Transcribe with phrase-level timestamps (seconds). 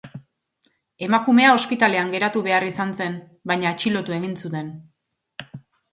[1.07, 3.19] Emakumea ospitalean geratu behar izan zen,
[3.53, 4.73] baina atxilotu egin zuten.